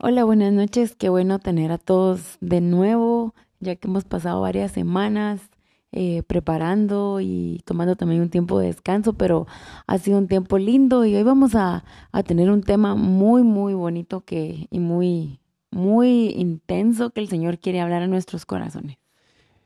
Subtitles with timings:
[0.00, 0.94] Hola, buenas noches.
[0.94, 5.40] Qué bueno tener a todos de nuevo, ya que hemos pasado varias semanas
[5.90, 9.48] eh, preparando y tomando también un tiempo de descanso, pero
[9.88, 11.82] ha sido un tiempo lindo y hoy vamos a,
[12.12, 15.40] a tener un tema muy, muy bonito que, y muy,
[15.72, 18.98] muy intenso que el Señor quiere hablar a nuestros corazones.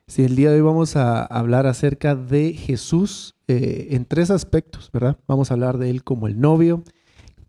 [0.06, 4.90] Sí, el día de hoy vamos a hablar acerca de Jesús eh, en tres aspectos,
[4.92, 5.18] ¿verdad?
[5.26, 6.84] Vamos a hablar de Él como el novio,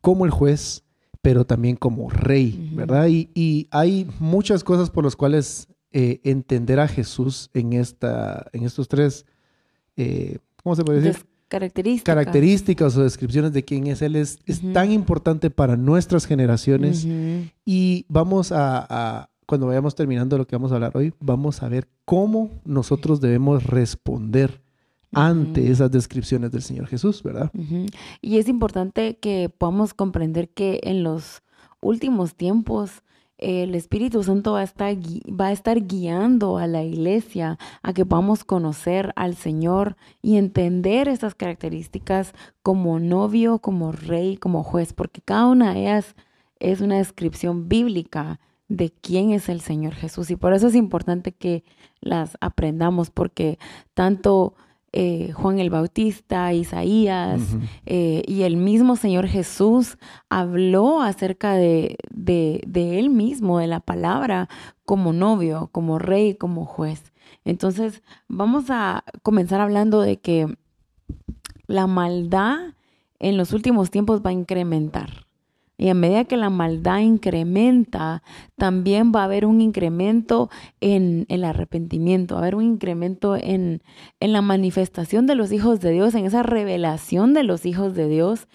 [0.02, 0.83] como el juez,
[1.24, 3.08] pero también como rey, ¿verdad?
[3.08, 8.66] Y, y, hay muchas cosas por las cuales eh, entender a Jesús en, esta, en
[8.66, 9.26] estos tres,
[9.96, 11.26] eh, ¿cómo se puede decir?
[11.48, 12.04] Características.
[12.04, 17.08] características o descripciones de quién es Él es, es tan importante para nuestras generaciones
[17.64, 21.70] y vamos a, a, cuando vayamos terminando lo que vamos a hablar hoy, vamos a
[21.70, 24.62] ver cómo nosotros debemos responder
[25.14, 27.52] ante esas descripciones del Señor Jesús, ¿verdad?
[28.22, 31.44] Y es importante que podamos comprender que en los
[31.82, 33.04] últimos tiempos
[33.38, 38.06] el Espíritu Santo va a, estar, va a estar guiando a la iglesia a que
[38.06, 45.22] podamos conocer al Señor y entender esas características como novio, como rey, como juez, porque
[45.22, 46.16] cada una de ellas
[46.60, 48.40] es una descripción bíblica
[48.70, 50.32] de quién es el Señor Jesús.
[50.32, 51.66] Y por eso es importante que
[52.00, 53.60] las aprendamos, porque
[53.94, 54.56] tanto
[54.96, 57.42] eh, Juan el Bautista, Isaías
[57.88, 59.98] eh, y el mismo Señor Jesús
[60.30, 64.50] habló acerca de, de, de, Él mismo, de la palabra,
[64.86, 67.12] como novio, como rey, como juez.
[67.44, 70.58] Entonces, vamos a comenzar hablando de que
[71.66, 72.60] la maldad
[73.18, 75.23] en los últimos tiempos va a incrementar.
[75.84, 78.24] Y a medida que la maldad incrementa,
[78.56, 83.84] también va a haber un incremento en el arrepentimiento, va a haber un incremento en,
[84.22, 88.08] en la manifestación de los hijos de Dios, en esa revelación de los hijos de
[88.08, 88.48] Dios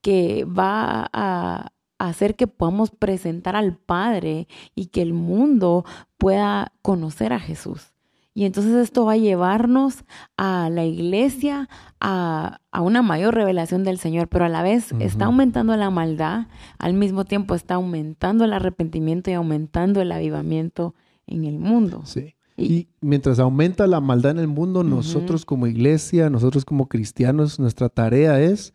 [0.00, 5.84] que va a, hacer que podamos presentar al Padre y que el mundo
[6.16, 7.92] pueda conocer a Jesús.
[8.40, 10.02] Y entonces esto va a llevarnos
[10.38, 11.68] a la iglesia
[12.00, 16.46] a, una mayor revelación del Señor, pero a la vez está aumentando la maldad,
[16.78, 20.94] al mismo tiempo está aumentando el arrepentimiento y aumentando el avivamiento
[21.26, 22.00] en el mundo.
[22.06, 22.34] Sí.
[22.56, 27.90] Y, mientras aumenta la maldad en el mundo, nosotros como iglesia, nosotros como cristianos, nuestra
[27.90, 28.72] tarea es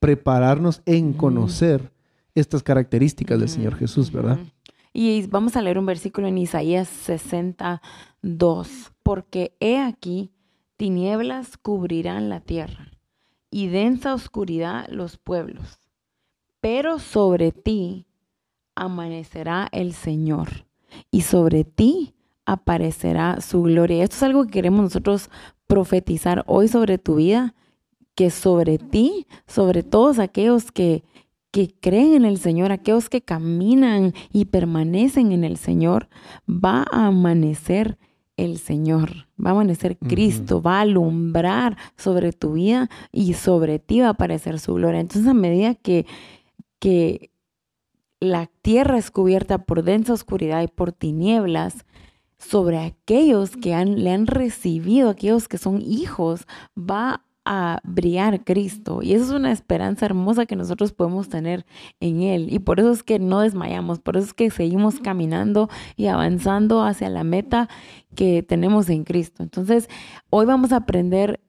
[0.00, 1.92] prepararnos en conocer
[2.34, 4.40] estas características del Señor Jesús, ¿verdad?
[4.96, 6.88] Y vamos a leer un versículo en Isaías
[8.24, 10.32] 62, porque he aquí,
[10.76, 12.90] tinieblas cubrirán la tierra
[13.50, 15.78] y densa oscuridad los pueblos,
[16.60, 18.06] pero sobre ti
[18.74, 20.66] amanecerá el Señor
[21.10, 22.14] y sobre ti
[22.46, 24.02] aparecerá su gloria.
[24.02, 25.30] Esto es algo que queremos nosotros
[25.66, 27.54] profetizar hoy sobre tu vida,
[28.14, 31.04] que sobre ti, sobre todos aquellos que
[31.54, 36.08] que creen en el Señor, aquellos que caminan y permanecen en el Señor,
[36.48, 37.96] va a amanecer
[38.36, 44.00] el Señor, va a amanecer Cristo, va a alumbrar sobre tu vida y sobre ti
[44.00, 45.00] va a aparecer su gloria.
[45.00, 46.06] Entonces a medida que,
[46.78, 47.30] que
[48.20, 51.84] la tierra es cubierta por densa oscuridad y por tinieblas,
[52.38, 56.46] sobre aquellos que han, le han recibido, aquellos que son hijos,
[56.76, 59.00] va a brillar Cristo.
[59.02, 61.66] Y eso es una esperanza hermosa que nosotros podemos tener
[62.00, 62.52] en Él.
[62.52, 66.82] Y por eso es que no desmayamos, por eso es que seguimos caminando y avanzando
[66.82, 67.68] hacia la meta
[68.14, 69.42] que tenemos en Cristo.
[69.42, 69.88] Entonces,
[70.30, 71.40] hoy vamos a aprender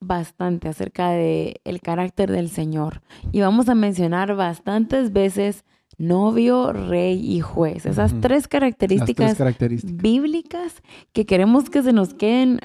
[0.00, 5.64] bastante acerca de el carácter del Señor y vamos a mencionar bastantes veces
[5.96, 7.86] novio, rey y juez.
[7.86, 10.82] Esas tres características, tres características bíblicas
[11.12, 12.60] que queremos que se nos queden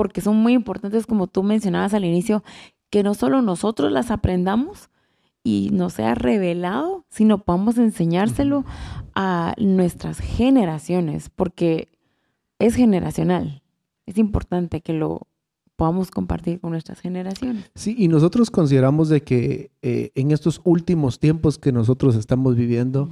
[0.00, 2.42] porque son muy importantes, como tú mencionabas al inicio,
[2.88, 4.88] que no solo nosotros las aprendamos
[5.44, 8.64] y nos sea revelado, sino podamos enseñárselo
[9.14, 11.88] a nuestras generaciones, porque
[12.58, 13.62] es generacional.
[14.06, 15.26] Es importante que lo
[15.76, 17.70] podamos compartir con nuestras generaciones.
[17.74, 23.10] Sí, y nosotros consideramos de que eh, en estos últimos tiempos que nosotros estamos viviendo,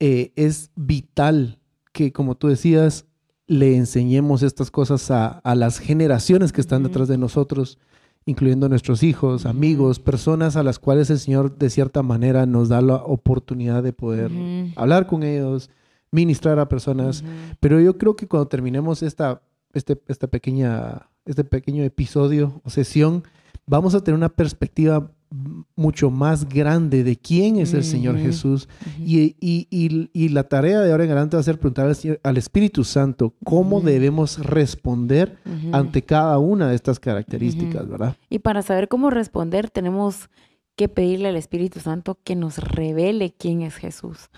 [0.00, 1.58] eh, es vital
[1.92, 3.04] que, como tú decías,
[3.46, 7.78] le enseñemos estas cosas a, las generaciones que están detrás de nosotros,
[8.24, 12.80] incluyendo nuestros hijos, amigos, personas a las cuales el Señor de cierta manera nos da
[12.80, 14.32] la oportunidad de poder
[14.74, 15.70] hablar con ellos,
[16.10, 17.22] ministrar a personas.
[17.60, 23.22] Pero yo creo que cuando terminemos esta, este, esta pequeña, este pequeño episodio o sesión,
[23.66, 25.12] vamos a tener una perspectiva
[25.74, 28.68] mucho más grande de quién es el Señor Jesús.
[28.98, 31.92] y, y, la tarea de ahora en adelante va a ser preguntar
[32.22, 35.38] al, Espíritu Santo cómo debemos responder
[35.72, 38.16] ante cada una de estas características, ¿verdad?
[38.28, 40.28] Y para saber cómo responder tenemos
[40.76, 44.28] que pedirle al Espíritu Santo que nos revele quién es Jesús.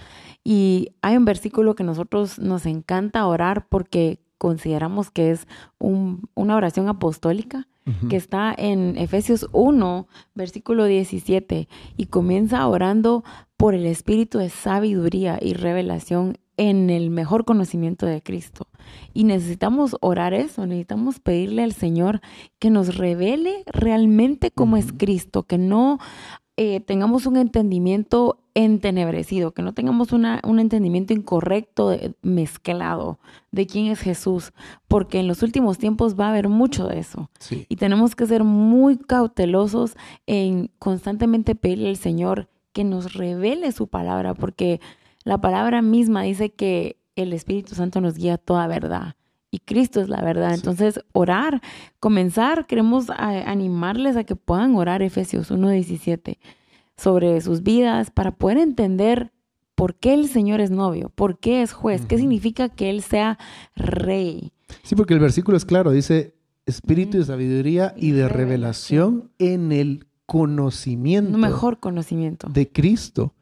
[0.45, 5.47] Y hay un versículo que nosotros nos encanta orar porque consideramos que es
[5.79, 7.67] una oración apostólica
[8.09, 13.25] que está en Efesios 1, versículo 17, y comienza orando
[13.57, 18.67] por el espíritu de sabiduría y revelación en el mejor conocimiento de Cristo.
[19.15, 22.21] Y necesitamos orar eso, necesitamos pedirle al Señor
[22.59, 25.99] que nos revele realmente cómo es Cristo, que no
[26.61, 33.21] eh, tengamos un entendimiento entenebrecido, que no tengamos una, un entendimiento incorrecto, mezclado
[33.53, 34.53] de quién es Jesús,
[34.89, 37.31] porque en los últimos tiempos va a haber mucho de eso.
[37.69, 39.97] Y tenemos que ser muy cautelosos
[40.27, 44.81] en constantemente pedirle al Señor que nos revele su palabra, porque
[45.23, 49.15] la palabra misma dice que el Espíritu Santo nos guía toda verdad
[49.51, 50.55] y Cristo es la verdad.
[50.55, 51.61] Entonces, orar,
[52.01, 56.39] comenzar, queremos animarles a que puedan orar Efesios 1.17
[56.97, 59.33] sobre sus vidas para poder entender
[59.75, 63.39] por qué el Señor es novio, por qué es juez, qué significa que Él sea
[63.77, 64.53] rey.
[64.83, 66.35] Sí, porque el versículo es claro, dice
[66.67, 71.39] espíritu de sabiduría y de revelación en el conocimiento.
[71.39, 72.49] mejor conocimiento.
[72.49, 73.33] De Cristo.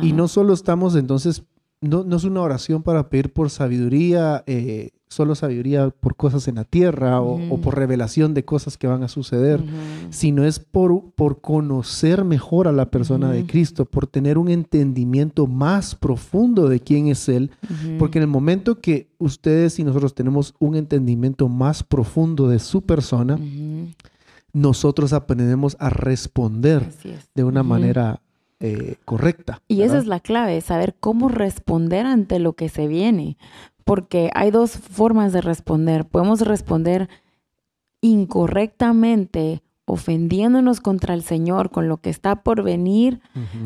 [0.00, 1.42] Y no solo estamos entonces,
[1.80, 6.56] no, no, es una oración para pedir por sabiduría, eh, solo sabiduría por cosas en
[6.56, 9.62] la tierra o, por revelación de cosas que van a suceder,
[10.10, 15.46] sino es por, por conocer mejor a la persona de Cristo, por tener un entendimiento
[15.46, 17.50] más profundo de quién es Él,
[17.98, 22.82] porque en el momento que ustedes y nosotros tenemos un entendimiento más profundo de su
[22.82, 23.38] persona,
[24.52, 26.90] nosotros aprendemos a responder
[27.34, 28.20] de una manera
[28.58, 29.60] eh, correcta.
[29.68, 33.36] Y esa es la clave, saber cómo responder ante lo que se viene,
[33.86, 36.06] porque hay dos formas de responder.
[36.06, 37.08] Podemos responder
[38.00, 43.20] incorrectamente, ofendiéndonos contra el Señor con lo que está por venir,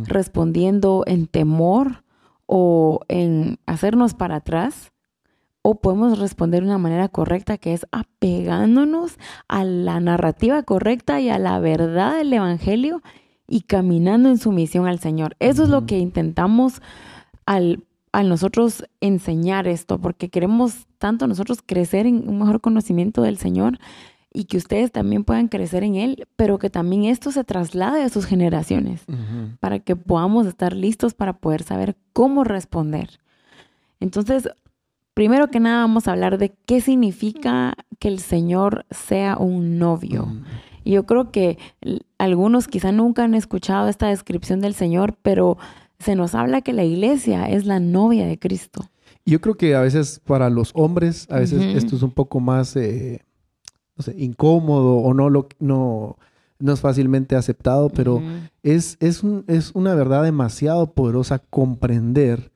[0.05, 2.05] respondiendo en temor
[2.45, 4.93] o en hacernos para atrás.
[5.63, 9.17] O podemos responder de una manera correcta que es apegándonos
[9.49, 13.01] a la narrativa correcta y a la verdad del Evangelio
[13.49, 15.35] y caminando en sumisión al Señor.
[15.39, 16.83] Eso es lo que intentamos
[17.47, 17.85] al,
[18.23, 23.79] nosotros enseñar esto, porque queremos tanto nosotros crecer en un mejor conocimiento del Señor
[24.33, 28.09] y que ustedes también puedan crecer en Él, pero que también esto se traslade a
[28.09, 29.05] sus generaciones,
[29.59, 33.21] para que podamos estar listos para poder saber cómo responder.
[33.99, 34.49] Entonces,
[35.15, 40.29] primero que nada vamos a hablar de qué significa que el Señor sea un novio.
[40.85, 41.59] Y yo creo que
[42.17, 45.59] algunos quizá nunca han escuchado esta descripción del Señor, pero
[46.01, 48.91] se nos habla que la iglesia es la novia de Cristo.
[49.27, 52.75] Yo creo que a veces para los hombres, a veces esto es un poco más,
[52.77, 53.23] eh,
[53.97, 56.17] no sé, incómodo o no, lo, no,
[56.59, 58.23] no es fácilmente aceptado, pero
[58.63, 62.51] es, es, es una verdad demasiado poderosa comprender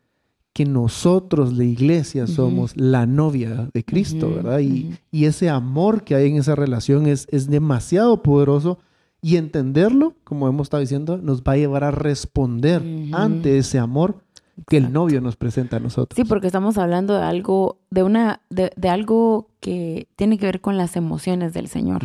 [0.55, 4.61] que nosotros, la iglesia, somos la novia de Cristo, ¿verdad?
[4.61, 8.79] Y, ese amor que hay en esa relación es, es demasiado poderoso
[9.25, 12.83] y entenderlo, como hemos estado diciendo, nos va a llevar a responder
[13.13, 14.23] ante ese amor
[14.69, 16.15] que el novio nos presenta a nosotros.
[16.15, 20.77] Sí, porque estamos hablando de algo, de una, de, algo que tiene que ver con
[20.77, 22.05] las emociones del Señor.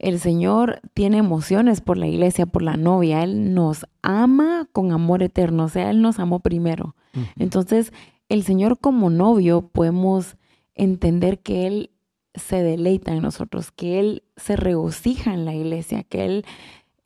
[0.00, 3.22] El Señor tiene emociones por la iglesia, por la novia.
[3.22, 6.96] Él nos ama con amor eterno, o sea, Él nos amó primero.
[7.36, 7.92] Entonces,
[8.28, 10.36] el Señor como novio podemos
[10.74, 11.90] entender que Él
[12.38, 16.44] se deleita en nosotros, que Él se regocija en la iglesia, que Él,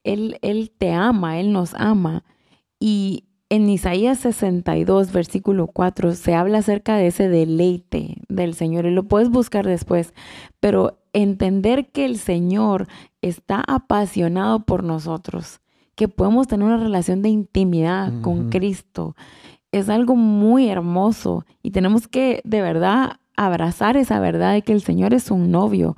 [0.04, 2.24] Él, Él te ama, Él nos ama.
[2.78, 8.90] Y en Isaías 62, versículo 4, se habla acerca de ese deleite del Señor y
[8.90, 10.14] lo puedes buscar después,
[10.58, 12.88] pero entender que el Señor
[13.20, 15.60] está apasionado por nosotros,
[15.94, 19.14] que podemos tener una relación de intimidad con Cristo,
[19.72, 24.82] es algo muy hermoso y tenemos que de verdad abrazar esa verdad de que el
[24.82, 25.96] Señor es un novio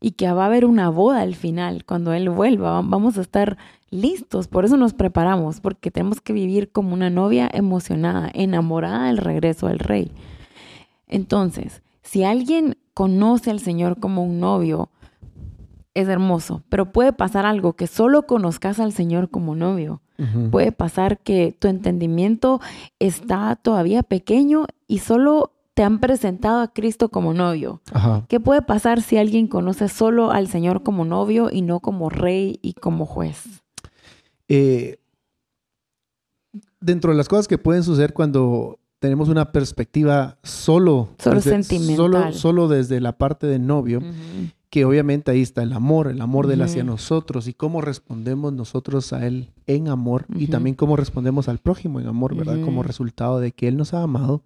[0.00, 3.58] y que va a haber una boda al final, cuando Él vuelva, vamos a estar
[3.90, 9.18] listos, por eso nos preparamos, porque tenemos que vivir como una novia emocionada, enamorada del
[9.18, 10.12] regreso del rey.
[11.06, 14.90] Entonces, si alguien conoce al Señor como un novio,
[15.94, 20.00] es hermoso, pero puede pasar algo que solo conozcas al Señor como novio.
[20.50, 22.60] Puede pasar que tu entendimiento
[22.98, 27.80] está todavía pequeño y solo te han presentado a Cristo como novio.
[28.28, 32.58] ¿Qué puede pasar si alguien conoce solo al Señor como novio y no como rey
[32.62, 33.62] y como juez?
[34.48, 34.98] Eh,
[36.80, 42.68] dentro de las cosas que pueden suceder cuando tenemos una perspectiva solo, solo sentimental, solo,
[42.68, 44.02] desde la parte de novio,
[44.68, 48.52] que obviamente ahí está el amor, el amor de él hacia nosotros y cómo respondemos
[48.52, 52.60] nosotros a él en amor y también cómo respondemos al prójimo en amor, ¿verdad?
[52.62, 54.42] Como resultado de que él nos ha amado.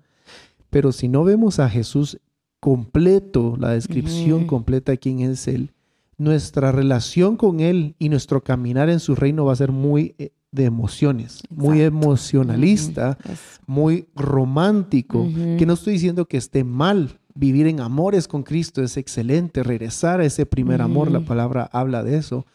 [0.75, 2.19] Pero si no vemos a Jesús
[2.59, 5.71] completo, la descripción completa de quién es él,
[6.19, 10.33] nuestra relación con él y nuestro caminar en su reino va a ser muy eh,
[10.51, 13.17] de emociones, muy emocionalista,
[13.69, 15.29] muy romántico,
[15.59, 17.21] que no estoy diciendo que esté mal.
[17.37, 22.03] Vivir en amores con Cristo es excelente, regresar a ese primer amor, la palabra habla
[22.03, 22.47] de eso.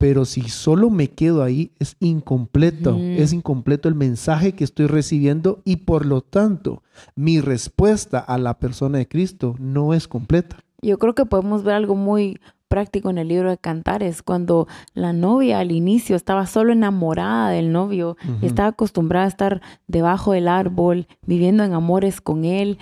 [0.00, 5.60] Pero si solo me quedo ahí, es incompleto, es incompleto el mensaje que estoy recibiendo
[5.66, 6.82] y por lo tanto
[7.16, 10.56] mi respuesta a la persona de Cristo no es completa.
[10.80, 15.12] Yo creo que podemos ver algo muy práctico en el libro de Cantares, cuando la
[15.12, 20.48] novia al inicio estaba solo enamorada del novio y estaba acostumbrada a estar debajo del
[20.48, 22.78] árbol, viviendo en amores con él.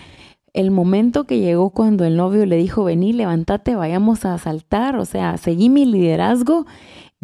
[0.53, 5.05] El momento que llegó cuando el novio le dijo, vení, levántate, vayamos a saltar, o
[5.05, 6.67] sea, seguí mi liderazgo,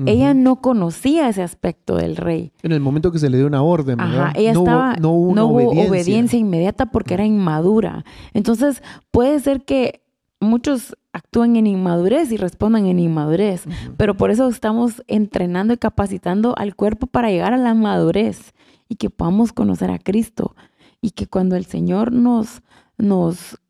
[0.07, 2.53] Ella no conocía ese aspecto del rey.
[2.63, 5.29] En el momento que se le dio una orden, ella no hubo- estaba, no hubo,
[5.31, 5.89] una hubo obediencia.
[5.91, 6.39] obediencia.
[6.39, 8.05] inmediata porque era inmadura.
[8.33, 8.83] Entonces,
[9.13, 10.03] puede ser que
[10.41, 13.65] muchos actúen en inmadurez y respondan en inmadurez,
[13.97, 18.53] pero por eso estamos entrenando y capacitando al cuerpo para llegar a la madurez
[18.89, 20.57] y que podamos conocer a Cristo
[21.01, 22.63] y que cuando el Señor nos,
[22.99, 23.61] nos,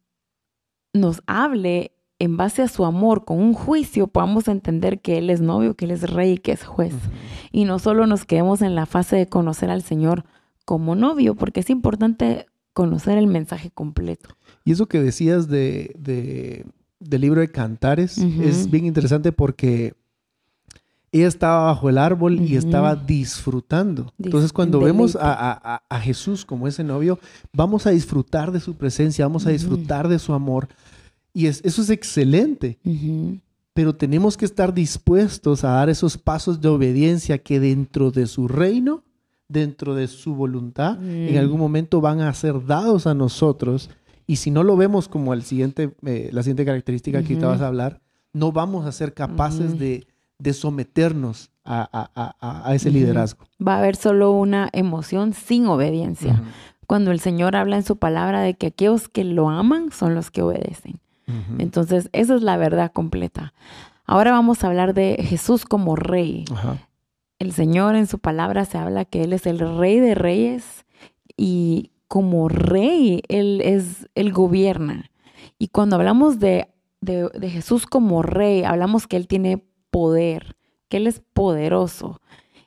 [0.95, 5.41] nos hable en base a su amor con un juicio, podamos entender que Él es
[5.41, 6.95] novio, que Él es rey y que es juez
[7.53, 10.25] y no solo nos quedemos en la fase de conocer al Señor
[10.65, 14.31] como novio, porque es importante conocer el mensaje completo.
[14.65, 16.65] Y eso que decías de, de-
[17.01, 19.95] del libro de Cantares es bien interesante porque
[21.13, 24.07] ella estaba bajo el árbol y estaba disfrutando.
[24.19, 27.21] Dis- Entonces, cuando vemos a, a- Jesús como ese novio,
[27.53, 30.69] vamos a disfrutar de su presencia, vamos a disfrutar de su amor.
[31.35, 32.79] Y es- eso es excelente,
[33.75, 38.47] pero tenemos que estar dispuestos a dar esos pasos de obediencia que dentro de su
[38.49, 39.03] reino,
[39.49, 41.39] dentro de su voluntad, en Mm.
[41.39, 43.91] algún momento van a ser dados a nosotros.
[44.27, 47.45] Y si no lo vemos como el siguiente, eh, la siguiente característica que Ujú.
[47.47, 48.01] vas a hablar,
[48.33, 49.79] no vamos a ser capaces Ujú.
[49.79, 50.07] de,
[50.39, 52.11] de someternos a, a-
[52.41, 53.45] a- a- ese liderazgo.
[53.65, 56.43] Va a haber solo una emoción sin obediencia.
[56.87, 60.31] Cuando el Señor habla en su palabra de que aquellos que lo aman son los
[60.31, 61.01] que obedecen.
[61.59, 63.55] Entonces, esa es la verdad completa.
[64.07, 66.45] Ahora vamos a hablar de Jesús como rey.
[67.39, 70.85] El Señor en su palabra se habla que Él es el rey de reyes
[71.37, 75.11] y como rey Él es, Él gobierna.
[75.59, 76.69] Y cuando hablamos de,
[77.01, 80.57] de, de Jesús como rey, hablamos que Él tiene poder,
[80.89, 82.21] que Él es poderoso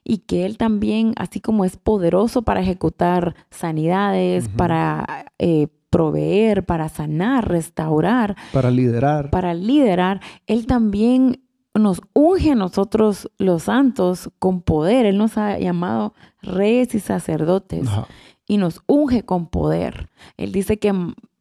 [0.03, 6.89] y que Él también, así como es poderoso para ejecutar sanidades, para eh, proveer, para
[6.89, 9.29] sanar, restaurar, Para liderar.
[9.29, 11.41] para liderar, Él también
[11.74, 15.06] nos unge a nosotros los santos con poder.
[15.06, 18.08] Él nos ha llamado reyes y sacerdotes Ajá.
[18.48, 20.10] y nos unge con poder.
[20.38, 20.94] Él dice que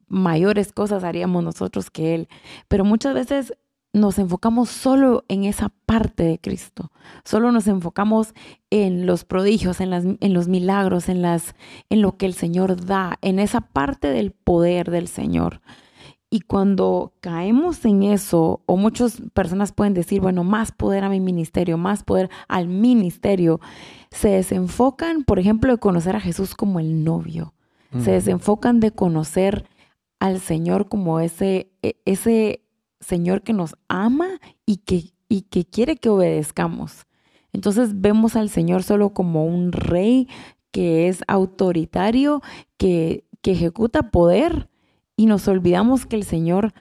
[0.08, 2.28] mayores cosas haríamos nosotros que Él,
[2.68, 3.54] pero muchas veces
[3.96, 6.92] nos enfocamos solo en esa parte de Cristo.
[7.24, 8.34] Solo nos enfocamos
[8.70, 11.54] en los prodigios, en, las, en los milagros, en, las,
[11.88, 15.62] en lo que el Señor da, en esa parte del poder del Señor.
[16.28, 21.20] Y cuando caemos en eso, o muchas personas pueden decir, bueno, más poder a mi
[21.20, 23.60] ministerio, más poder al ministerio,
[24.10, 27.54] se desenfocan, por ejemplo, de conocer a Jesús como el novio.
[27.98, 29.64] Se desenfocan de conocer
[30.18, 32.65] al Señor como ese, e- ese
[33.06, 34.26] Señor que nos ama
[34.66, 37.06] y que, y que quiere que obedezcamos.
[37.52, 40.28] Entonces vemos al Señor solo como un rey
[40.72, 42.42] que es autoritario,
[42.76, 44.68] que, que ejecuta poder
[45.16, 46.74] y nos olvidamos que el Señor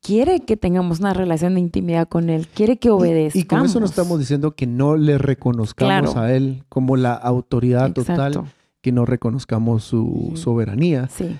[0.00, 3.44] quiere que tengamos una relación de intimidad con Él, quiere que Y- obedezcamos.
[3.44, 6.20] Y, con eso no estamos diciendo que no le reconozcamos Claro.
[6.20, 8.44] a Él como la autoridad total,
[8.80, 11.08] que no reconozcamos su soberanía.
[11.08, 11.36] Sí.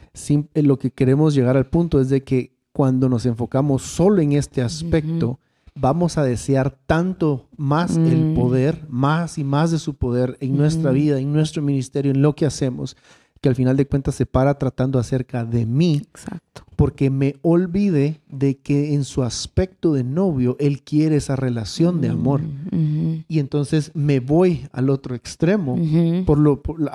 [0.55, 4.33] Eh, lo que queremos llegar al punto es de que cuando nos enfocamos solo en
[4.33, 5.39] este aspecto,
[5.75, 8.35] vamos a desear tanto más el Mm.
[8.35, 10.99] poder, más y más de su poder en nuestra Ujú.
[11.01, 12.95] vida, en nuestro ministerio, en lo que hacemos,
[13.41, 16.65] que al final de cuentas se para tratando acerca de mí, Exacto.
[16.77, 22.09] porque me olvide de que en su aspecto de novio, él quiere esa relación de
[22.11, 22.43] amor.
[22.43, 23.23] Ujú.
[23.27, 25.79] Y entonces me voy al otro extremo.
[26.27, 26.91] Por lo, por la-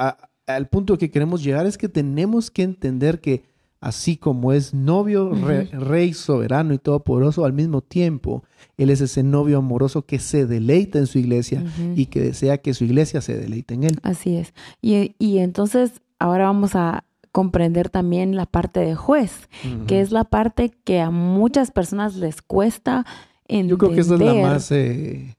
[0.46, 3.50] a- al punto que queremos llegar es que tenemos que entender que
[3.82, 8.44] así como es novio, re- rey soberano y todopoderoso, al mismo tiempo,
[8.78, 11.64] él es ese novio amoroso que se deleita en su iglesia
[11.96, 14.00] y que desea que su iglesia se deleite en él.
[14.04, 14.54] Así es.
[14.82, 19.50] Y, y entonces ahora vamos a comprender también la parte de juez,
[19.88, 23.06] que es la parte que a muchas personas les cuesta
[23.48, 23.70] entender.
[23.72, 25.36] Yo creo que esa es la más, eh,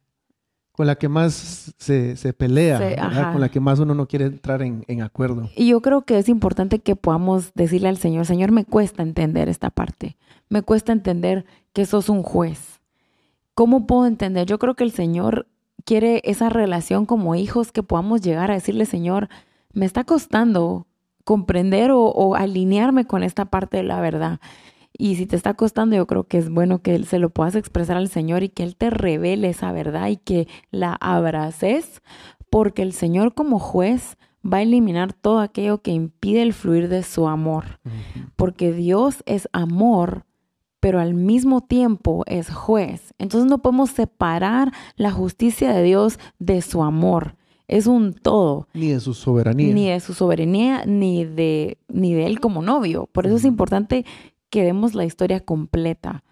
[0.82, 4.84] con la que más se, pelea, con la que más uno no quiere entrar en,
[4.88, 5.48] en, acuerdo.
[5.54, 9.48] Y yo creo que es importante que podamos decirle al Señor, Señor, me cuesta entender
[9.48, 10.16] esta parte,
[10.48, 12.80] me cuesta entender que sos un juez.
[13.54, 14.44] ¿Cómo puedo entender?
[14.48, 15.46] Yo creo que el Señor
[15.84, 19.28] quiere esa relación como hijos que podamos llegar a decirle, Señor,
[19.72, 20.88] me está costando
[21.22, 24.40] comprender o, alinearme con esta parte de la verdad.
[24.96, 27.96] Y si te está costando, yo creo que es bueno que se lo puedas expresar
[27.96, 32.02] al Señor y que Él te revele esa verdad y que la abraces,
[32.50, 37.02] porque el Señor como juez va a eliminar todo aquello que impide el fluir de
[37.02, 37.80] su amor.
[38.36, 40.26] Porque Dios es amor,
[40.80, 43.14] pero al mismo tiempo es juez.
[43.18, 47.36] Entonces no podemos separar la justicia de Dios de su amor
[47.72, 48.68] es un todo.
[48.74, 49.72] Ni de su soberanía.
[49.72, 53.08] Ni de su soberanía, ni de, ni de él como novio.
[53.12, 54.04] Por eso es importante
[54.52, 56.24] que demos la historia completa.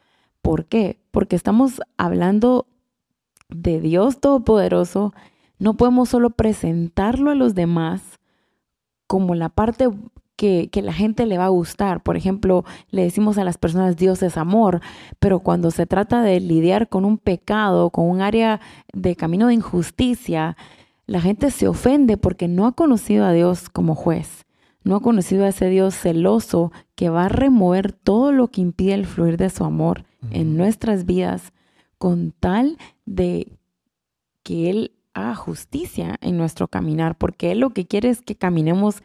[0.43, 1.01] ¿Por qué?
[1.11, 2.67] Porque estamos hablando
[3.49, 5.15] de Dios Todopoderoso.
[5.59, 8.03] No podemos solo presentarlo a los demás
[9.07, 9.89] como la parte
[10.37, 12.03] que, que, la gente le va a gustar.
[12.03, 14.83] Por ejemplo, le decimos a las personas Dios es amor,
[15.19, 18.61] pero cuando se trata de lidiar con un pecado, con un área
[18.93, 20.59] de camino de injusticia,
[21.07, 24.45] la gente se ofende porque no ha conocido a Dios como juez,
[24.83, 28.95] no ha conocido a ese Dios celoso que va a remover todo lo que impide
[28.95, 31.53] el fluir de su amor en nuestras vidas
[31.99, 33.59] con tal de
[34.43, 39.03] que Él haga justicia en nuestro caminar, porque Él lo que quiere es que caminemos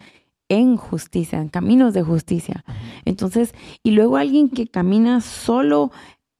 [0.49, 2.63] en justicia, en caminos de justicia.
[3.03, 3.53] Entonces,
[3.83, 5.91] y luego alguien que camina solo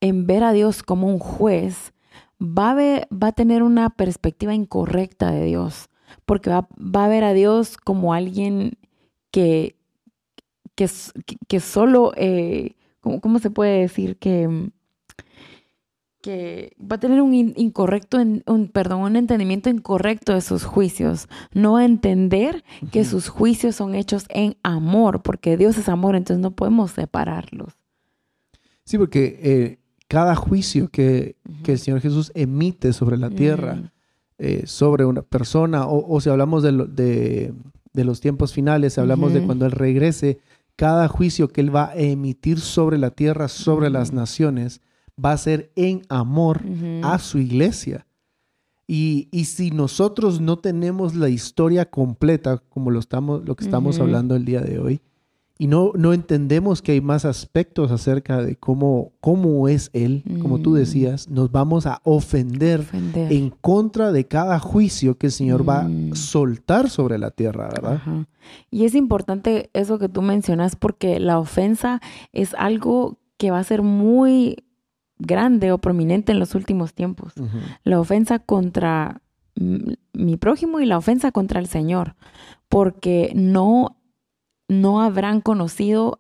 [0.01, 1.93] en ver a Dios como un juez,
[2.41, 5.89] va a, va a tener una perspectiva incorrecta de Dios,
[6.25, 8.77] porque va, a ver a Dios como alguien
[9.35, 9.75] que,
[10.75, 10.87] que,
[11.49, 14.15] que solo, eh, ¿cómo, se puede decir?
[14.17, 14.71] Que,
[16.21, 21.27] que va a tener un incorrecto, un, perdón, un entendimiento incorrecto de sus juicios.
[21.51, 22.63] No va a entender
[22.93, 27.73] que sus juicios son hechos en amor, porque Dios es amor, entonces no podemos separarlos.
[28.85, 31.35] Sí, porque eh, cada juicio que,
[31.67, 33.91] el Señor Jesús emite sobre la tierra,
[34.37, 37.53] eh, sobre una persona, o, si hablamos de,
[38.03, 40.40] los tiempos finales, hablamos de cuando Él regrese,
[40.75, 44.81] cada juicio que Él va a emitir sobre la tierra, sobre las naciones,
[45.24, 46.62] va a ser en amor
[47.03, 48.05] a su iglesia.
[48.88, 54.36] Y, si nosotros no tenemos la historia completa, como lo, estamos, lo que estamos hablando
[54.36, 55.01] el día de hoy,
[55.57, 60.59] y no, no entendemos que hay más aspectos acerca de cómo, cómo es Él, como
[60.59, 60.75] tú mm.
[60.75, 65.87] decías, nos vamos a ofender, en contra de cada juicio que el Señor va a
[65.87, 66.15] mm.
[66.15, 68.01] soltar sobre la tierra, ¿verdad?
[68.70, 72.01] Y es importante eso que tú mencionas porque la ofensa
[72.33, 74.65] es algo que va a ser muy
[75.18, 77.33] grande o prominente en los últimos tiempos.
[77.85, 79.22] La ofensa contra
[79.55, 82.15] mi prójimo y la ofensa contra el Señor,
[82.68, 83.98] porque no
[84.67, 86.19] no habrán conocido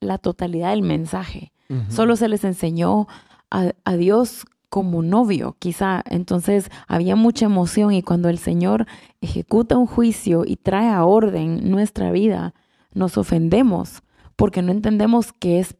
[0.00, 1.52] la totalidad del mensaje.
[1.88, 3.08] Solo se les enseñó
[3.50, 6.02] a, Dios como novio, quizá.
[6.08, 8.86] Entonces había mucha emoción y cuando el Señor
[9.20, 12.54] ejecuta un juicio y trae a orden nuestra vida,
[12.92, 14.02] nos ofendemos
[14.36, 15.76] porque no entendemos que es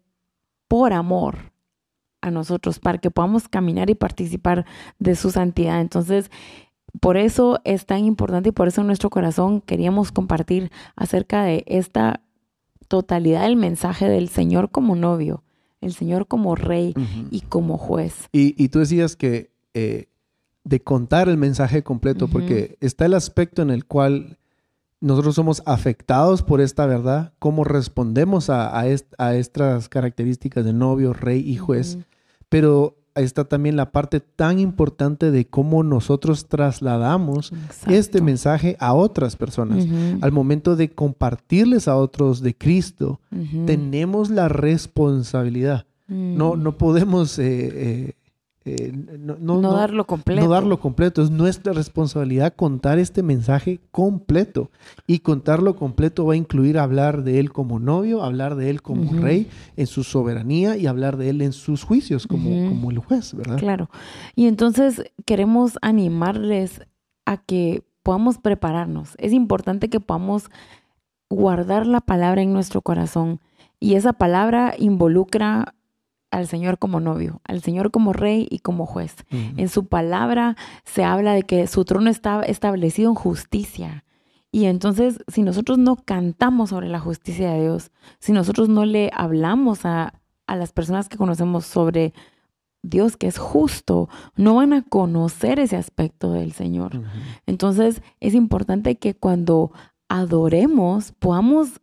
[0.68, 1.52] por amor
[2.20, 4.64] a nosotros, para que podamos caminar y participar
[4.98, 5.80] de su santidad.
[5.80, 6.30] Entonces,
[7.00, 11.64] por eso es tan importante y por eso en nuestro corazón queríamos compartir acerca de
[11.66, 12.20] esta
[12.88, 15.42] totalidad del mensaje del Señor como novio,
[15.80, 16.94] el Señor como rey
[17.30, 18.28] y como juez.
[18.32, 20.08] Y, tú decías que eh,
[20.64, 24.38] de contar el mensaje completo, porque está el aspecto en el cual
[25.00, 31.40] nosotros somos afectados por esta verdad, cómo respondemos a, a, estas características de novio, rey
[31.40, 31.98] y juez,
[32.48, 37.52] pero está también la parte tan importante de cómo nosotros trasladamos
[37.86, 39.86] este mensaje a otras personas.
[40.20, 43.20] Al momento de compartirles a otros de Cristo,
[43.66, 45.86] tenemos la responsabilidad.
[46.06, 48.12] No, no podemos eh, eh,
[48.66, 50.40] eh, no, darlo completo.
[50.40, 51.22] No darlo completo.
[51.22, 54.70] Es nuestra responsabilidad contar este mensaje completo.
[55.06, 59.12] Y contarlo completo va a incluir hablar de él como novio, hablar de él como
[59.20, 63.34] rey en su soberanía y hablar de él en sus juicios como, como el juez,
[63.34, 63.58] ¿verdad?
[63.58, 63.90] Claro.
[64.34, 66.80] Y entonces queremos animarles
[67.26, 69.14] a que podamos prepararnos.
[69.18, 70.50] Es importante que podamos
[71.28, 73.40] guardar la palabra en nuestro corazón.
[73.78, 75.74] Y esa palabra involucra
[76.34, 79.14] al Señor como novio, al Señor como rey y como juez.
[79.30, 84.04] En su palabra se habla de que su trono está establecido en justicia
[84.50, 89.10] Y entonces, si nosotros no cantamos sobre la justicia de Dios, si nosotros no le
[89.14, 90.14] hablamos a,
[90.46, 92.12] a las personas que conocemos sobre
[92.82, 97.00] Dios que es justo, no van a conocer ese aspecto del Señor.
[97.46, 99.70] Entonces es importante que cuando
[100.08, 101.80] adoremos podamos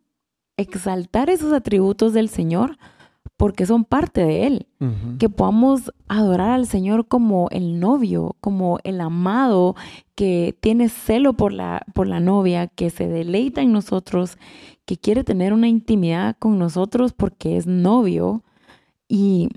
[0.58, 2.76] exaltar esos atributos del Señor
[3.36, 4.66] porque son parte de Él.
[5.18, 9.76] Que podamos adorar al Señor como el novio, como el amado
[10.16, 14.38] que tiene celo por la, por la novia, que se deleita en nosotros,
[14.84, 18.42] que quiere tener una intimidad con nosotros porque es novio
[19.08, 19.50] y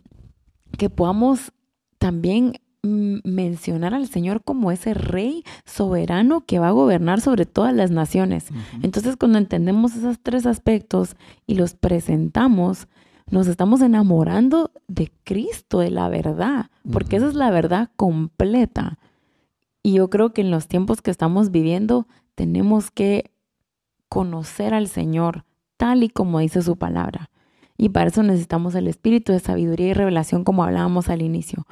[0.77, 1.51] que podamos
[1.97, 2.53] también
[2.85, 8.47] mencionar al Señor como ese rey soberano que va a gobernar sobre todas las naciones.
[8.83, 11.15] Entonces, cuando entendemos esos tres aspectos
[11.47, 12.87] y los presentamos,
[13.29, 18.99] nos estamos enamorando de Cristo, de la verdad, porque esa es la verdad completa.
[19.81, 23.31] Y yo creo que en los tiempos que estamos viviendo tenemos que
[24.09, 25.45] conocer al Señor
[25.77, 27.29] tal y como dice su palabra.
[27.77, 31.67] Y para eso necesitamos el espíritu de sabiduría y revelación como hablábamos al inicio.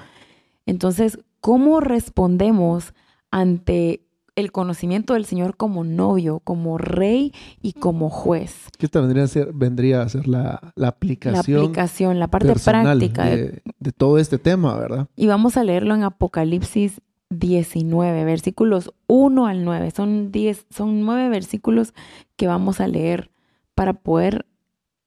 [0.65, 2.93] Entonces, ¿cómo respondemos
[3.31, 4.02] ante
[4.35, 8.67] el conocimiento del Señor como novio, como rey y como juez?
[8.77, 11.59] Que esta vendría a ser, vendría a ser la, aplicación.
[11.59, 13.61] La aplicación, la parte práctica de,
[13.95, 15.07] todo este tema, ¿verdad?
[15.15, 19.91] Y vamos a leerlo en Apocalipsis 19, versículos 1 al 9.
[19.91, 21.93] Son, 10, son 9 versículos
[22.35, 23.31] que vamos a leer
[23.75, 24.45] para poder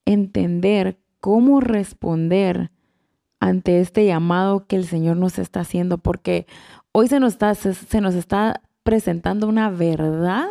[0.04, 2.70] entender cómo responder
[3.40, 6.46] ante este llamado que el Señor nos está haciendo, porque
[6.92, 10.46] hoy se nos está, se, nos está presentando una verdad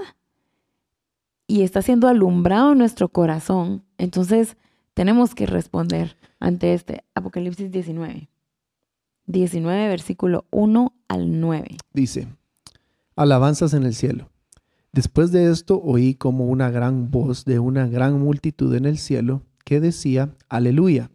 [1.47, 3.85] y está siendo alumbrado en nuestro corazón.
[3.97, 4.57] Entonces
[4.93, 8.29] tenemos que responder ante este Apocalipsis 19.
[9.27, 11.77] 19, versículo 1 al 9.
[11.93, 12.27] Dice,
[13.15, 14.29] alabanzas en el cielo.
[14.91, 19.43] Después de esto oí como una gran voz de una gran multitud en el cielo
[19.63, 21.09] que decía, Aleluya,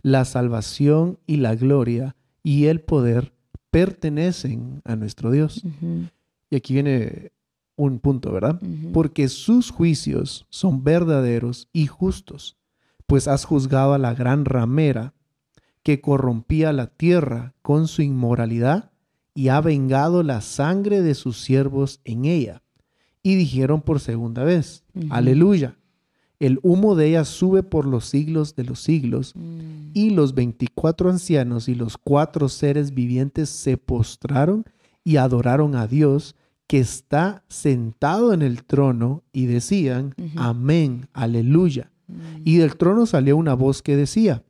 [0.00, 3.32] la salvación y la gloria y el poder
[3.72, 5.64] pertenecen a nuestro Dios.
[6.52, 7.32] Y aquí viene
[7.76, 8.60] un punto, ¿verdad?
[8.92, 12.58] Porque sus juicios son verdaderos y justos,
[13.06, 15.14] pues has juzgado a la gran ramera
[15.82, 18.90] que corrompía la tierra con su inmoralidad
[19.34, 22.62] y ha vengado la sangre de sus siervos en ella
[23.22, 25.78] y dijeron por segunda vez, aleluya.
[26.38, 29.92] El humo de ella sube por los siglos de los siglos, mm.
[29.94, 34.66] y los veinticuatro ancianos y los cuatro seres vivientes se postraron
[35.02, 36.34] y adoraron a Dios
[36.72, 41.92] que está sentado en el trono y decían, amén, aleluya.
[42.06, 42.14] Mm.
[42.46, 44.42] Y del trono salió una voz que decía,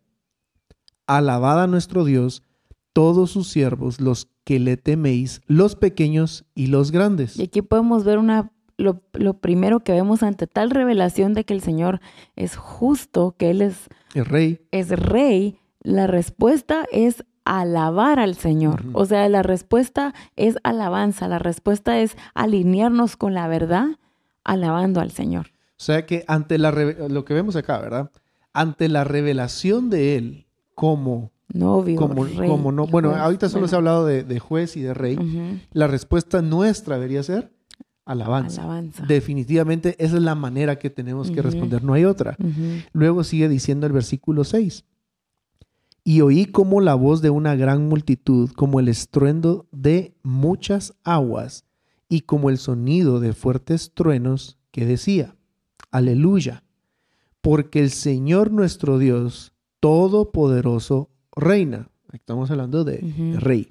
[1.08, 2.44] alabad a nuestro Dios,
[2.92, 7.37] todos sus siervos, los que le teméis, los pequeños y los grandes.
[7.37, 9.00] Y aquí podemos ver una lo,
[9.40, 12.00] primero que vemos ante tal revelación de que el Señor
[12.37, 14.61] es justo, que Él es, rey.
[14.70, 18.85] Es rey, la respuesta es alabar al Señor.
[18.92, 23.87] O sea, la respuesta es alabanza, la respuesta es alinearnos con la verdad,
[24.44, 25.48] alabando al Señor.
[25.78, 28.11] O sea que ante la lo que vemos acá, ¿verdad?
[28.52, 33.74] Ante la revelación de Él como novio, como, rey, como no, bueno, ahorita solo se
[33.74, 35.18] ha hablado de, juez y de rey.
[35.72, 37.52] La respuesta nuestra debería ser
[38.05, 38.66] alabanza.
[39.07, 42.37] Definitivamente esa es la manera que tenemos que responder, no hay otra.
[42.92, 44.85] Luego sigue diciendo el versículo 6.
[46.04, 51.64] Y oí como la voz de una gran multitud, como el estruendo de muchas aguas
[52.08, 55.36] y como el sonido de fuertes truenos que decía,
[55.90, 56.64] aleluya,
[57.40, 61.88] porque el Señor nuestro Dios Todopoderoso reina.
[62.12, 63.68] Estamos hablando de rey.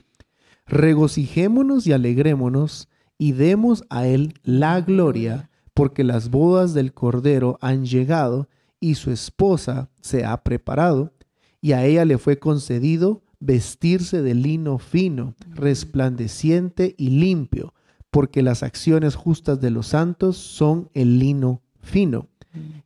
[0.65, 7.85] Regocijémonos y alegrémonos y demos a Él la gloria, porque las bodas del Cordero han
[7.85, 11.13] llegado y su esposa se ha preparado,
[11.61, 17.73] y a ella le fue concedido vestirse de lino fino, resplandeciente y limpio,
[18.09, 22.27] porque las acciones justas de los santos son el lino fino.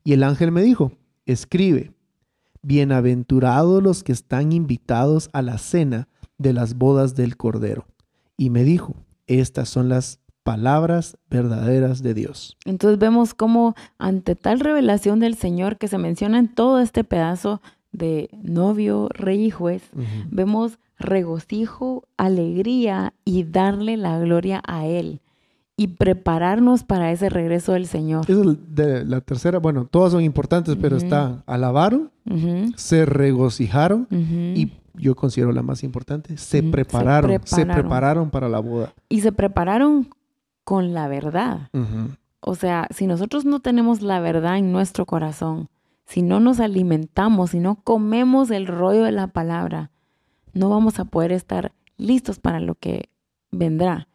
[0.03, 0.91] Y el ángel me dijo,
[1.25, 1.93] escribe,
[2.61, 6.07] bienaventurados los que están invitados a la cena
[6.37, 7.87] de las bodas del Cordero.
[8.37, 8.95] Y me dijo,
[9.27, 12.55] estas son las palabras verdaderas de Dios.
[12.65, 17.61] Entonces vemos cómo ante tal revelación del Señor que se menciona en todo este pedazo
[17.97, 19.83] de novio, rey y juez,
[20.29, 25.21] vemos regocijo, alegría y darle la gloria a Él
[25.77, 28.25] y prepararnos para ese regreso del Señor.
[28.29, 28.37] es
[28.75, 32.11] de la tercera, bueno, todas son importantes, pero está alabaron,
[32.75, 38.29] se regocijaron y yo considero la más importante, se, prepararon, se prepararon, se prepararon.
[38.29, 38.93] para la boda.
[39.09, 40.07] Y se prepararon
[40.63, 41.69] con la verdad.
[42.39, 45.67] O sea, si nosotros no tenemos la verdad en nuestro corazón,
[46.05, 49.91] si no nos alimentamos, si no comemos el rollo de la palabra,
[50.53, 53.09] no vamos a poder estar listos para lo que
[53.51, 54.07] vendrá.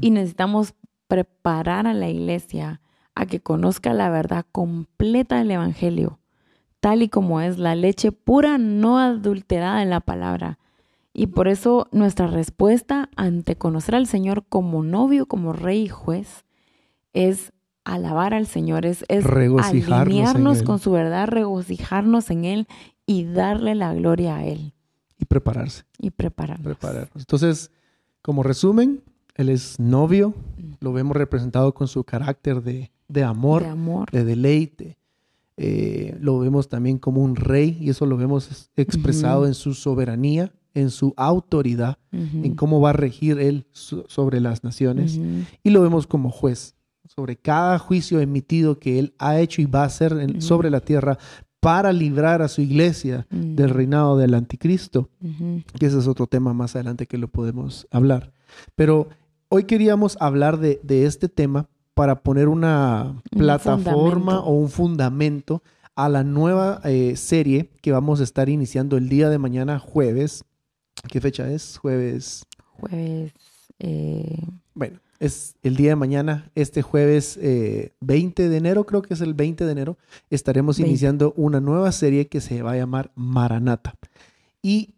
[0.00, 0.74] Y necesitamos
[1.06, 2.80] preparar a la iglesia
[3.14, 6.18] a que conozca la verdad completa del Evangelio,
[6.80, 10.58] tal y como es la leche pura, no adulterada en la palabra.
[11.12, 16.44] Y por eso nuestra respuesta ante conocer al Señor como novio, como rey y juez,
[17.12, 17.52] es
[17.84, 22.68] alabar al Señor, es, es alinearnos con su verdad, regocijarnos en Él
[23.06, 24.72] y darle la gloria a Él.
[25.18, 25.84] Y prepararse.
[25.98, 26.64] Y prepararnos.
[26.64, 27.16] prepararnos.
[27.16, 27.70] Entonces,
[28.22, 29.02] como resumen,
[29.34, 30.34] Él es novio,
[30.80, 32.90] lo vemos representado con su carácter de,
[33.24, 34.98] amor, de, deleite.
[35.56, 40.52] Eh, lo vemos también como un rey y eso lo vemos expresado en su soberanía,
[40.74, 45.20] en su autoridad, en cómo va a regir Él sobre las naciones.
[45.62, 46.74] Y lo vemos como juez
[47.06, 51.18] sobre cada juicio emitido que Él ha hecho y va a hacer sobre la tierra
[51.60, 55.10] para librar a su iglesia del reinado del anticristo,
[55.78, 58.32] que ese es otro tema más adelante que lo podemos hablar.
[58.74, 59.08] Pero
[59.48, 65.62] hoy queríamos hablar de, este tema para poner una plataforma o un fundamento
[65.94, 70.44] a la nueva eh, serie que vamos a estar iniciando el día de mañana, jueves.
[71.08, 71.78] ¿Qué fecha es?
[71.78, 72.44] Jueves.
[72.72, 73.32] Jueves.
[73.78, 79.14] Eh, bueno, es el día de mañana, este jueves 20 eh, de enero, creo que
[79.14, 79.96] es el 20 de enero,
[80.30, 83.94] estaremos iniciando una nueva serie que se va a llamar Maranata.
[84.62, 84.94] Y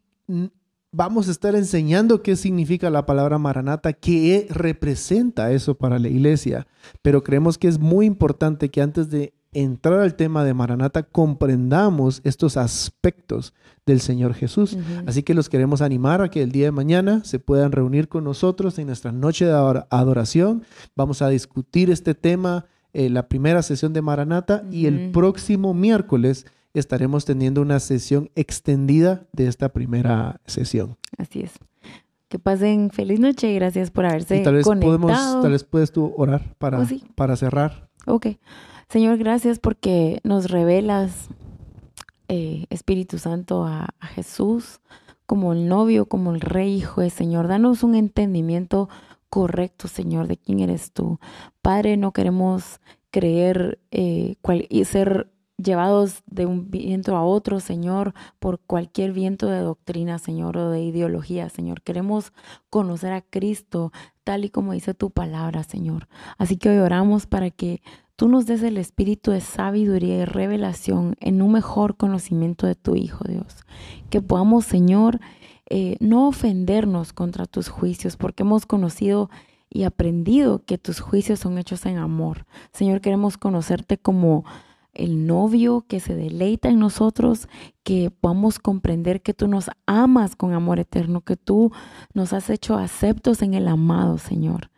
[0.91, 6.67] vamos a estar enseñando qué significa la palabra Maranata, qué representa eso para la iglesia.
[7.03, 12.21] Pero creemos que es muy importante que antes de entrar al tema de Maranata, comprendamos
[12.25, 13.55] estos aspectos
[13.87, 14.77] del Señor Jesús.
[15.07, 18.25] Así que los queremos animar a que el día de mañana se puedan reunir con
[18.25, 20.65] nosotros en nuestra noche de adoración.
[20.97, 25.75] Vamos a discutir este tema, en eh, la primera sesión de Maranata, y el próximo
[25.75, 30.97] miércoles estaremos teniendo una sesión extendida de esta primera sesión.
[31.17, 31.53] Así es.
[32.29, 35.43] Que pasen feliz noche y gracias por haberse tal vez conectado.
[35.43, 37.89] tal vez puedes tú orar para, oh, para cerrar.
[38.07, 38.27] Ok.
[38.89, 41.29] Señor, gracias porque nos revelas,
[42.29, 44.81] eh, Espíritu Santo, a, Jesús
[45.27, 47.49] como el novio, como el rey hijo de Señor.
[47.49, 48.89] Danos un entendimiento
[49.29, 51.19] correcto, Señor, de quién eres tú.
[51.63, 54.37] Padre, no queremos creer eh,
[54.69, 60.57] y ser llevados de un viento a otro, Señor, por cualquier viento de doctrina, Señor,
[60.57, 61.83] o de ideología, Señor.
[61.83, 62.33] Queremos
[62.71, 63.93] conocer a Cristo
[64.25, 66.09] tal y como dice tu palabra, Señor.
[66.39, 67.83] Así que hoy oramos para que
[68.17, 72.95] tú nos des el espíritu de sabiduría y revelación en un mejor conocimiento de tu
[72.95, 73.65] Hijo, Dios.
[74.11, 75.21] Que podamos, Señor,
[75.69, 79.31] eh, no ofendernos contra tus juicios, porque hemos conocido
[79.71, 82.47] y aprendido que tus juicios son hechos en amor.
[82.73, 84.45] Señor, queremos conocerte como
[84.93, 87.49] el novio que se deleita en nosotros,
[87.83, 91.73] que podamos comprender que tú nos amas con amor eterno, que tú
[92.13, 94.71] nos has hecho aceptos en el amado, Señor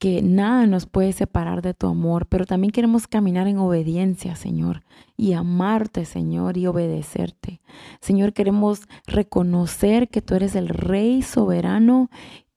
[0.00, 4.82] que nada nos puede separar de tu amor, pero también queremos caminar en obediencia, Señor,
[5.14, 7.60] y amarte, Señor, y obedecerte.
[8.00, 12.08] Señor, queremos reconocer que tú eres el Rey soberano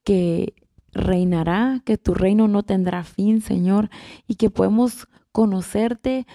[0.05, 0.53] que
[0.93, 3.89] reinará, que tu reino no tendrá fin, Señor,
[4.25, 6.25] y que podemos conocerte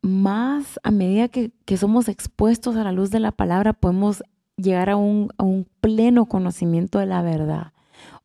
[0.00, 4.22] más a medida que, somos expuestos a la luz de la palabra, podemos
[4.56, 5.32] llegar a un,
[5.80, 7.72] pleno conocimiento de la verdad.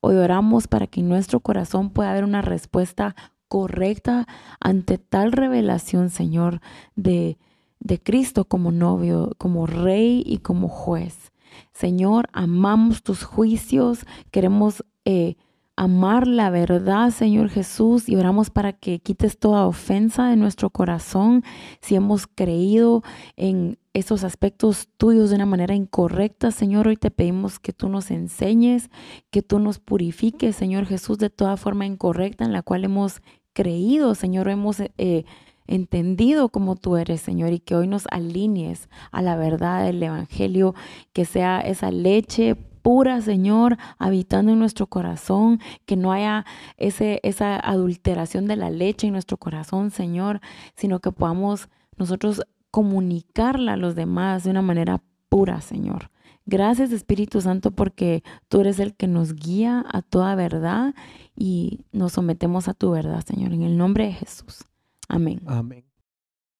[0.04, 3.14] Hoy oramos para que en nuestro corazón pueda haber una respuesta
[3.46, 4.26] correcta
[4.58, 6.60] ante tal revelación, Señor,
[6.96, 7.38] de,
[7.78, 11.30] de Cristo como novio, como rey y como juez.
[11.72, 15.36] Señor, amamos tus juicios, queremos eh,
[15.76, 21.44] amar la verdad, Señor Jesús, y oramos para que quites toda ofensa de nuestro corazón
[21.80, 23.04] si hemos creído
[23.36, 26.88] en esos aspectos tuyos de una manera incorrecta, Señor.
[26.88, 28.90] Hoy te pedimos que tú nos enseñes,
[29.30, 33.20] que tú nos purifiques, Señor Jesús, de toda forma incorrecta en la cual hemos
[33.52, 35.24] creído, Señor, hemos eh,
[35.66, 40.74] entendido como tú eres, Señor, y que hoy nos alinees a la verdad del Evangelio,
[41.12, 46.44] que sea esa leche pura, Señor, habitando en nuestro corazón, que no haya
[46.78, 50.40] ese, esa adulteración de la leche en nuestro corazón, Señor,
[50.74, 56.10] sino que podamos nosotros comunicarla a los demás de una manera pura, Señor.
[56.44, 60.94] Gracias Espíritu Santo porque tú eres el que nos guía a toda verdad
[61.36, 64.64] y nos sometemos a tu verdad, Señor, en el nombre de Jesús.
[65.08, 65.40] Amén.
[65.46, 65.84] Amén.